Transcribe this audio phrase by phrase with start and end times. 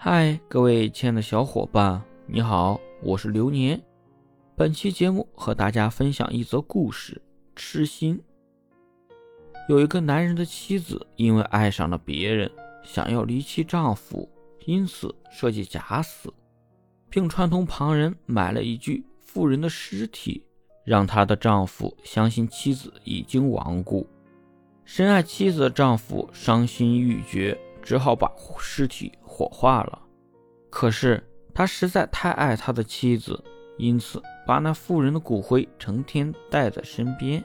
[0.00, 3.82] 嗨，各位亲爱的小伙伴，你好，我是流年。
[4.54, 7.20] 本期节目和大家分享一则故事：
[7.56, 8.22] 痴心。
[9.68, 12.48] 有一个男人的妻子因为爱上了别人，
[12.84, 14.30] 想要离弃丈夫，
[14.66, 16.32] 因此设计假死，
[17.10, 20.44] 并串通旁人买了一具妇人的尸体，
[20.84, 24.08] 让她的丈夫相信妻子已经亡故。
[24.84, 27.58] 深爱妻子的丈夫伤心欲绝。
[27.80, 30.02] 只好把尸体火化了。
[30.68, 31.22] 可是
[31.54, 33.40] 他实在太爱他的妻子，
[33.76, 37.42] 因此把那妇人的骨灰成天带在身边。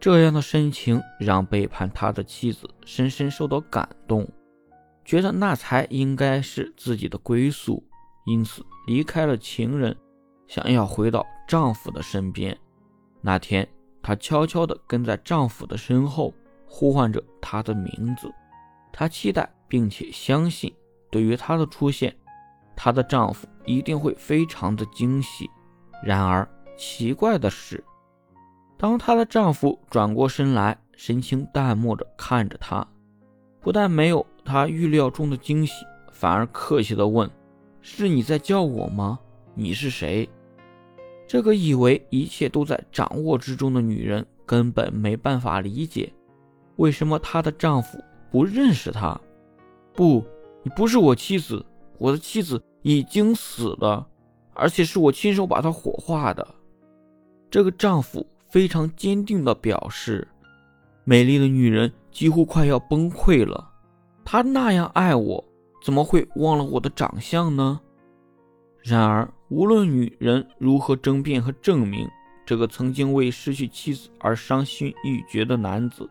[0.00, 4.26] 这样的深情让背叛他的妻子深深受到感动，
[5.04, 7.84] 觉得那才应该是自己的归宿，
[8.24, 9.94] 因此离开了情人，
[10.46, 12.58] 想要回到丈夫的身边。
[13.20, 13.68] 那天，
[14.02, 16.32] 她悄悄地跟在丈夫的身后，
[16.66, 18.32] 呼唤着他的名字。
[18.92, 20.74] 她期待并且相信，
[21.12, 22.12] 对于她的出现，
[22.74, 25.48] 她的丈夫一定会非常的惊喜。
[26.02, 27.84] 然而，奇怪的是，
[28.76, 32.84] 当她的丈夫转过身来，神情淡漠着看着她，
[33.60, 37.30] 不但没有她预料中的惊喜，反而客气地问
[37.82, 39.18] ：“是你在叫我吗？
[39.54, 40.28] 你是谁？”
[41.28, 46.12] 这个以为一切都在掌握之中的女人，根本没办法理解，
[46.76, 48.02] 为什么她的丈夫。
[48.30, 49.20] 不认识她，
[49.92, 50.24] 不，
[50.62, 51.64] 你不是我妻子，
[51.98, 54.06] 我的妻子已经死了，
[54.54, 56.46] 而且是我亲手把她火化的。
[57.50, 60.26] 这个丈夫非常坚定地表示，
[61.04, 63.70] 美丽的女人几乎快要崩溃了。
[64.24, 65.44] 她那样爱我，
[65.84, 67.80] 怎么会忘了我的长相呢？
[68.82, 72.08] 然而，无论女人如何争辩和证明，
[72.46, 76.08] 这个曾经为失去妻子而伤心欲绝的男子。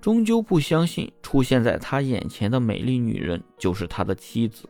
[0.00, 4.68] 终究不相信出现在他眼前的美丽女人就是他的妻子。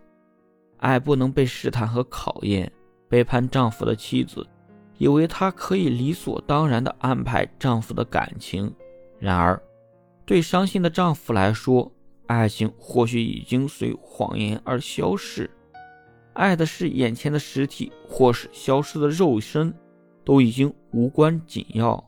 [0.79, 2.71] 爱不能被试探和考验，
[3.09, 4.47] 背叛丈夫的妻子
[4.99, 8.73] 以为她可以理所当然地安排丈夫的感情。
[9.19, 9.63] 然而，
[10.25, 11.93] 对伤心的丈夫来说，
[12.27, 15.51] 爱情或许已经随谎言而消逝。
[16.33, 19.75] 爱的是眼前的实体，或是消失的肉身，
[20.25, 22.03] 都已经无关紧要。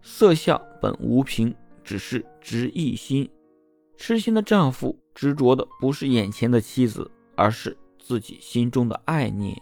[0.00, 1.54] 色相本无凭。
[1.84, 3.28] 只是执一心，
[3.96, 9.60] 痴心的丈夫执着的不是眼前的妻子，而是自己心中的爱念。